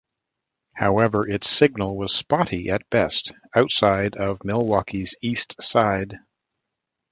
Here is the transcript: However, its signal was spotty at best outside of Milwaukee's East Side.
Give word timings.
However, 0.73 1.27
its 1.29 1.47
signal 1.47 1.95
was 1.95 2.11
spotty 2.15 2.71
at 2.71 2.89
best 2.89 3.33
outside 3.55 4.15
of 4.15 4.43
Milwaukee's 4.43 5.13
East 5.21 5.61
Side. 5.61 6.17